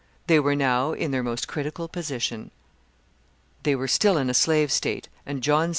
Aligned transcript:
They 0.25 0.39
were 0.39 0.55
now 0.55 0.93
in 0.93 1.11
their 1.11 1.21
most 1.21 1.47
critical 1.47 1.87
position. 1.87 2.49
They 3.61 3.75
were 3.75 3.87
still 3.87 4.17
in 4.17 4.31
a 4.31 4.33
slave 4.33 4.71
state, 4.71 5.09
and 5.27 5.43
John 5.43 5.69
C. 5.69 5.69